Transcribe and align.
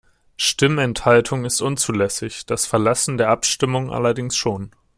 Stimmenthaltung 0.37 1.45
ist 1.45 1.61
unzulässig, 1.61 2.47
das 2.47 2.65
Verlassen 2.65 3.19
der 3.19 3.29
Abstimmung 3.29 3.91
allerdings 3.93 4.35
schon. 4.35 4.71